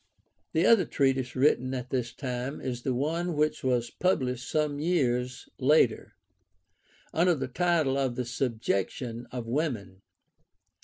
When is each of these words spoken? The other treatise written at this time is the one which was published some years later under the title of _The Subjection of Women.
The 0.53 0.65
other 0.65 0.85
treatise 0.85 1.35
written 1.35 1.75
at 1.75 1.91
this 1.91 2.11
time 2.11 2.59
is 2.59 2.81
the 2.81 2.95
one 2.95 3.35
which 3.35 3.63
was 3.63 3.91
published 3.91 4.49
some 4.49 4.79
years 4.79 5.47
later 5.59 6.15
under 7.13 7.35
the 7.35 7.47
title 7.47 7.99
of 7.99 8.15
_The 8.15 8.25
Subjection 8.25 9.27
of 9.31 9.45
Women. 9.45 10.01